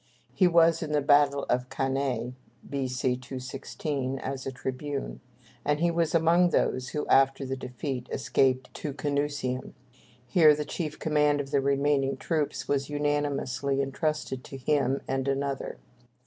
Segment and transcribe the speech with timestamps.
[0.33, 2.33] He was in the battle of Cannæ
[2.67, 3.15] (B.C.
[3.17, 5.21] 216) as a tribune,
[5.63, 9.73] and was among those who, after the defeat, escaped to Canusium.
[10.25, 15.77] Here the chief command of the remaining troops was unanimously entrusted to him and another.